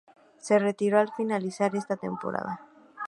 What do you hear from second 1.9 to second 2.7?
temporada.